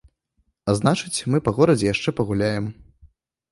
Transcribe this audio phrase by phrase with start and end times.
[0.73, 2.65] А значыць, мы па горадзе яшчэ пагуляем.